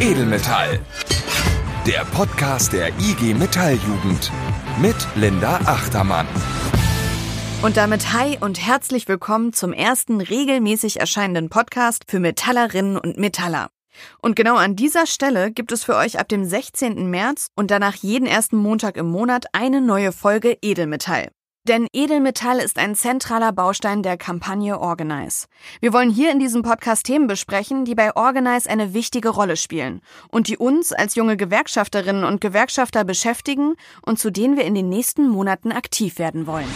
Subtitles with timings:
[0.00, 0.80] Edelmetall.
[1.86, 4.32] Der Podcast der IG Metalljugend
[4.82, 6.26] mit Linda Achtermann.
[7.62, 13.68] Und damit hi und herzlich willkommen zum ersten regelmäßig erscheinenden Podcast für Metallerinnen und Metaller.
[14.20, 17.08] Und genau an dieser Stelle gibt es für euch ab dem 16.
[17.08, 21.28] März und danach jeden ersten Montag im Monat eine neue Folge Edelmetall.
[21.66, 25.46] Denn Edelmetall ist ein zentraler Baustein der Kampagne Organize.
[25.80, 30.02] Wir wollen hier in diesem Podcast Themen besprechen, die bei Organize eine wichtige Rolle spielen
[30.28, 34.90] und die uns als junge Gewerkschafterinnen und Gewerkschafter beschäftigen und zu denen wir in den
[34.90, 36.68] nächsten Monaten aktiv werden wollen.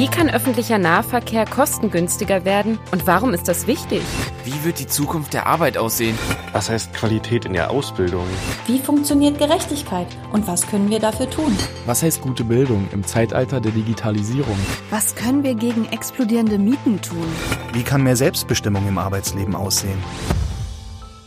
[0.00, 4.00] Wie kann öffentlicher Nahverkehr kostengünstiger werden und warum ist das wichtig?
[4.46, 6.16] Wie wird die Zukunft der Arbeit aussehen?
[6.54, 8.24] Was heißt Qualität in der Ausbildung?
[8.66, 11.54] Wie funktioniert Gerechtigkeit und was können wir dafür tun?
[11.84, 14.56] Was heißt gute Bildung im Zeitalter der Digitalisierung?
[14.88, 17.28] Was können wir gegen explodierende Mieten tun?
[17.74, 20.02] Wie kann mehr Selbstbestimmung im Arbeitsleben aussehen?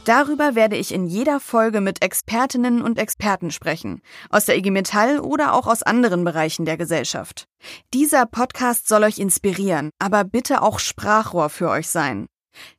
[0.05, 5.19] Darüber werde ich in jeder Folge mit Expertinnen und Experten sprechen, aus der IG Metall
[5.19, 7.47] oder auch aus anderen Bereichen der Gesellschaft.
[7.93, 12.27] Dieser Podcast soll euch inspirieren, aber bitte auch Sprachrohr für euch sein.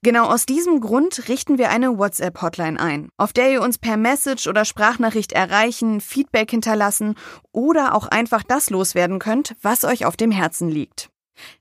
[0.03, 4.47] Genau aus diesem Grund richten wir eine WhatsApp-Hotline ein, auf der ihr uns per Message
[4.47, 7.15] oder Sprachnachricht erreichen, Feedback hinterlassen
[7.53, 11.09] oder auch einfach das loswerden könnt, was euch auf dem Herzen liegt.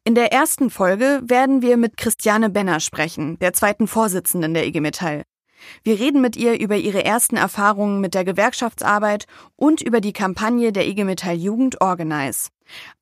[0.04, 4.82] In der ersten Folge werden wir mit Christiane Benner sprechen, der zweiten Vorsitzenden der IG
[4.82, 5.24] Metall.
[5.84, 10.72] Wir reden mit ihr über ihre ersten Erfahrungen mit der Gewerkschaftsarbeit und über die Kampagne
[10.72, 12.50] der IG Metall Jugend Organize.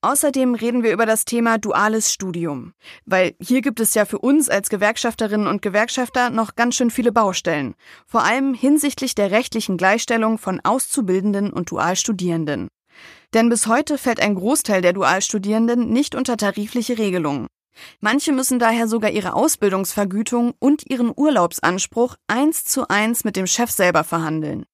[0.01, 2.73] Außerdem reden wir über das Thema duales Studium,
[3.05, 7.11] weil hier gibt es ja für uns als Gewerkschafterinnen und Gewerkschafter noch ganz schön viele
[7.11, 12.69] Baustellen, vor allem hinsichtlich der rechtlichen Gleichstellung von Auszubildenden und Dualstudierenden.
[13.33, 17.47] Denn bis heute fällt ein Großteil der Dualstudierenden nicht unter tarifliche Regelungen.
[17.99, 23.71] Manche müssen daher sogar ihre Ausbildungsvergütung und ihren Urlaubsanspruch eins zu eins mit dem Chef
[23.71, 24.65] selber verhandeln.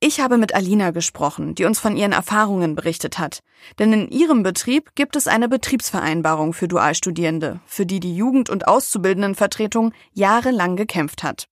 [0.00, 3.40] Ich habe mit Alina gesprochen, die uns von ihren Erfahrungen berichtet hat.
[3.78, 8.68] Denn in ihrem Betrieb gibt es eine Betriebsvereinbarung für Dualstudierende, für die die Jugend- und
[8.68, 11.46] Auszubildendenvertretung jahrelang gekämpft hat.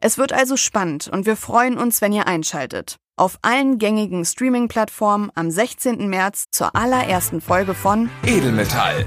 [0.00, 2.96] Es wird also spannend und wir freuen uns, wenn ihr einschaltet.
[3.16, 6.08] Auf allen gängigen Streaming-Plattformen am 16.
[6.08, 9.06] März zur allerersten Folge von Edelmetall.